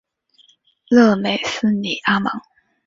[0.89, 2.41] 勒梅斯尼阿芒。